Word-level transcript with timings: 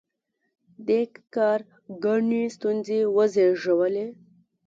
دې 0.87 1.01
کار 1.35 1.59
ګڼې 2.03 2.43
ستونزې 2.55 2.99
وزېږولې. 3.15 4.05